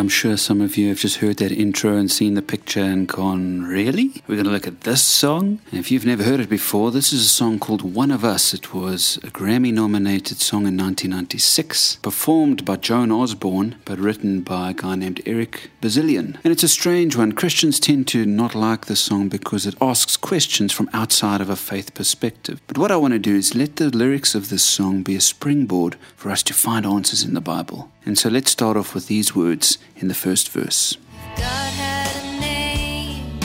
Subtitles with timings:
[0.00, 3.06] I'm sure some of you have just heard that intro and seen the picture and
[3.06, 4.22] gone, really?
[4.26, 5.60] We're going to look at this song?
[5.72, 8.54] If you've never heard it before, this is a song called One of Us.
[8.54, 14.70] It was a Grammy nominated song in 1996, performed by Joan Osborne, but written by
[14.70, 16.38] a guy named Eric Bazilian.
[16.44, 17.32] And it's a strange one.
[17.32, 21.56] Christians tend to not like this song because it asks questions from outside of a
[21.56, 22.62] faith perspective.
[22.68, 25.20] But what I want to do is let the lyrics of this song be a
[25.20, 27.92] springboard for us to find answers in the Bible.
[28.06, 29.59] And so let's start off with these words
[29.96, 30.96] in the first verse.
[31.36, 33.40] God had a name,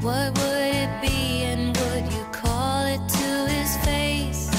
[0.00, 4.50] what would it be and would you call it to his face?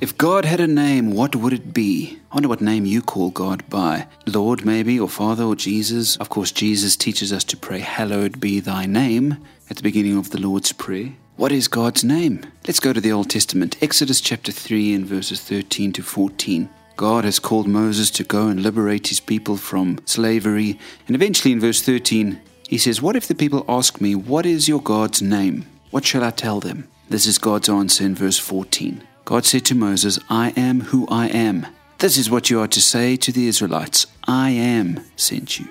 [0.00, 2.18] If God had a name, what would it be?
[2.30, 4.06] I wonder what name you call God by.
[4.26, 6.16] Lord, maybe, or Father, or Jesus.
[6.16, 10.30] Of course, Jesus teaches us to pray, Hallowed be thy name, at the beginning of
[10.30, 11.14] the Lord's Prayer.
[11.36, 12.44] What is God's name?
[12.66, 16.68] Let's go to the Old Testament, Exodus chapter 3 and verses 13 to 14.
[17.00, 20.78] God has called Moses to go and liberate his people from slavery.
[21.06, 24.68] And eventually, in verse 13, he says, What if the people ask me, What is
[24.68, 25.64] your God's name?
[25.90, 26.88] What shall I tell them?
[27.08, 29.02] This is God's answer in verse 14.
[29.24, 31.66] God said to Moses, I am who I am.
[31.96, 35.68] This is what you are to say to the Israelites I am sent you.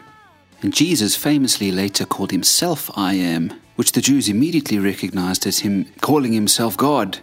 [0.64, 5.86] And Jesus famously later called himself I am, which the Jews immediately recognized as him
[6.02, 7.20] calling himself God.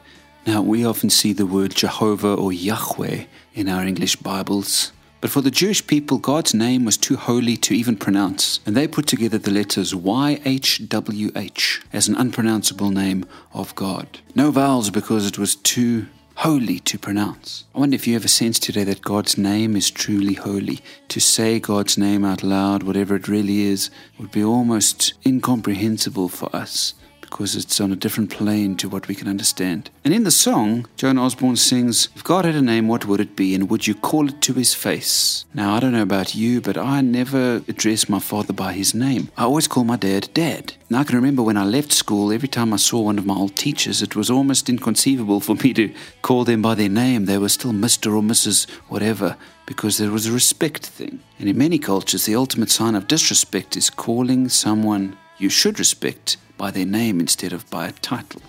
[0.47, 4.92] Now, we often see the word Jehovah or Yahweh in our English Bibles.
[5.20, 8.86] But for the Jewish people, God's name was too holy to even pronounce, and they
[8.86, 14.20] put together the letters YHWH as an unpronounceable name of God.
[14.36, 17.64] No vowels because it was too holy to pronounce.
[17.75, 20.78] I wonder if you ever sense today that God's name is truly holy.
[21.08, 26.55] To say God's name out loud, whatever it really is, would be almost incomprehensible for
[26.55, 26.94] us
[27.28, 29.91] because it's on a different plane to what we can understand.
[30.05, 33.36] And in the song, Joan Osborne sings, If God had a name, what would it
[33.36, 33.55] be?
[33.55, 35.44] And would you call it to his face?
[35.53, 39.31] Now, I don't know about you, but I never address my father by his name.
[39.36, 40.75] I always call my dad Dad.
[40.88, 43.34] Now, I can remember when I left school, every time I saw one of my
[43.34, 45.92] old teachers, it was almost inconceivable for me to
[46.22, 47.25] call them by their name.
[47.25, 48.15] They were still Mr.
[48.15, 48.70] or Mrs.
[48.88, 49.36] whatever
[49.66, 51.20] because there was a respect thing.
[51.38, 56.36] And in many cultures, the ultimate sign of disrespect is calling someone you should respect
[56.56, 58.42] by their name instead of by a title.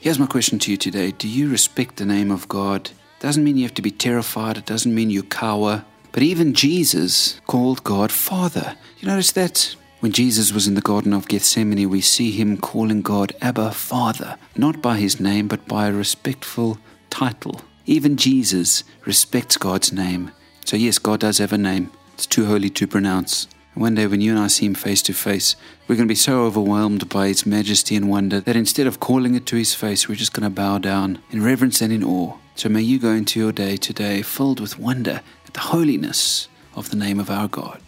[0.00, 2.90] Here's my question to you today Do you respect the name of God?
[3.20, 5.84] Doesn't mean you have to be terrified, it doesn't mean you cower.
[6.12, 8.76] But even Jesus called God Father.
[8.98, 9.74] You notice that?
[10.00, 14.36] When Jesus was in the Garden of Gethsemane, we see him calling God Abba Father,
[14.54, 16.78] not by his name, but by a respectful
[17.08, 17.62] title.
[17.86, 20.30] Even Jesus respects God's name.
[20.66, 21.90] So, yes, God does have a name.
[22.12, 23.48] It's too holy to pronounce.
[23.74, 25.56] One day, when you and I see him face to face,
[25.88, 29.34] we're going to be so overwhelmed by his majesty and wonder that instead of calling
[29.34, 32.34] it to his face, we're just going to bow down in reverence and in awe.
[32.54, 36.46] So may you go into your day today filled with wonder at the holiness
[36.76, 37.82] of the name of our God.